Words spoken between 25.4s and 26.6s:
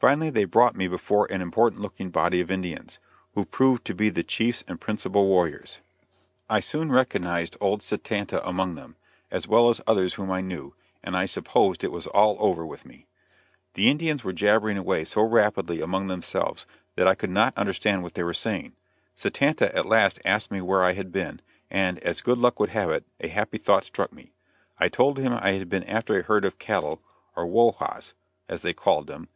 had been after a herd of